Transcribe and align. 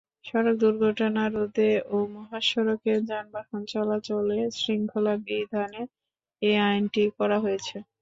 সড়ক 0.25 0.55
দুর্ঘটনারোধে 0.61 1.71
ও 1.87 2.07
মহাসড়কে 2.15 2.93
যানবাহন 3.09 3.61
চলাচলে 3.73 4.39
শৃঙ্খলা 4.57 5.13
বিধানে 5.25 5.81
এ 6.41 6.61
আইনটি 6.67 7.03
করা 7.17 7.37
হয়েছে। 7.43 7.75